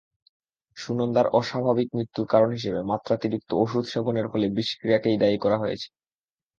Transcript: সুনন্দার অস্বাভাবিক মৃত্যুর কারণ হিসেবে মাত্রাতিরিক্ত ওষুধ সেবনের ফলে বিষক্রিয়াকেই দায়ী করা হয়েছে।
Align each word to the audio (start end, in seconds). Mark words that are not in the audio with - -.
সুনন্দার 0.77 1.27
অস্বাভাবিক 1.33 1.87
মৃত্যুর 1.93 2.25
কারণ 2.27 2.49
হিসেবে 2.51 2.79
মাত্রাতিরিক্ত 2.91 3.49
ওষুধ 3.55 3.83
সেবনের 3.85 4.27
ফলে 4.31 4.47
বিষক্রিয়াকেই 4.57 5.17
দায়ী 5.17 5.37
করা 5.37 5.57
হয়েছে। 5.57 5.87